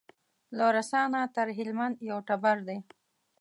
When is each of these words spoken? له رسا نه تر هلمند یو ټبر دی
له 0.57 0.65
رسا 0.75 1.01
نه 1.13 1.21
تر 1.35 1.47
هلمند 1.57 1.95
یو 2.09 2.17
ټبر 2.27 2.57
دی 2.67 2.77